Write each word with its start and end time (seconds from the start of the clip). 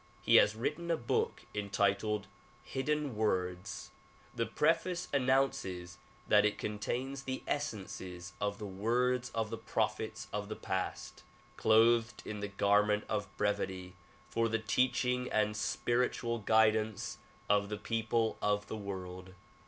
He 0.23 0.37
has 0.37 0.55
written 0.55 0.89
a 0.89 0.97
book 0.97 1.43
entitled 1.53 2.25
Hidden 2.63 3.15
Words. 3.15 3.91
The 4.35 4.47
preface 4.47 5.07
announces 5.13 5.99
that 6.27 6.43
it 6.43 6.57
contains 6.57 7.21
the 7.21 7.43
essences 7.45 8.33
of 8.41 8.57
the 8.57 8.65
words 8.65 9.29
of 9.35 9.51
the 9.51 9.59
prophets 9.59 10.27
of 10.33 10.49
the 10.49 10.55
past 10.55 11.21
clothed 11.55 12.23
in 12.25 12.39
the 12.39 12.47
garment 12.47 13.03
of 13.09 13.27
brevity 13.37 13.93
for 14.27 14.49
the 14.49 14.57
teaching 14.57 15.31
and 15.31 15.55
spiritual 15.55 16.39
guidance 16.39 17.19
of 17.47 17.69
the 17.69 17.77
people 17.77 18.39
of 18.41 18.65
the 18.65 18.77
world. 18.77 19.35